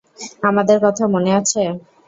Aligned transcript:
আমাদের 0.43 0.77
কথা 0.85 1.03
মনে 1.13 1.31
আছে! 1.39 1.61